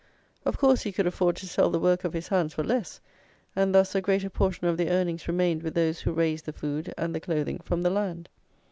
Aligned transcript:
Of 0.47 0.57
course 0.57 0.81
he 0.81 0.91
could 0.91 1.05
afford 1.05 1.35
to 1.35 1.47
sell 1.47 1.69
the 1.69 1.77
work 1.77 2.03
of 2.03 2.13
his 2.13 2.29
hands 2.29 2.55
for 2.55 2.63
less; 2.63 2.99
and 3.55 3.75
thus 3.75 3.93
a 3.93 4.01
greater 4.01 4.31
portion 4.31 4.65
of 4.65 4.75
their 4.77 4.89
earnings 4.89 5.27
remained 5.27 5.61
with 5.61 5.75
those 5.75 5.99
who 5.99 6.11
raised 6.11 6.45
the 6.47 6.53
food 6.53 6.91
and 6.97 7.13
the 7.13 7.19
clothing 7.19 7.59
from 7.59 7.83
the 7.83 7.91
land. 7.91 8.27